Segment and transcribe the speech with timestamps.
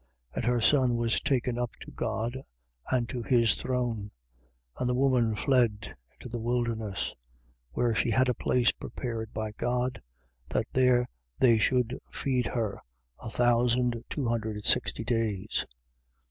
[0.33, 2.35] And her son was taken up to God
[2.89, 4.09] and to his throne.
[4.77, 4.79] 12:6.
[4.79, 7.13] And the woman fled into the wilderness,
[7.73, 10.01] where she had a place prepared by God,
[10.49, 12.81] that there they should feed her,
[13.19, 15.67] a thousand two hundred sixty days.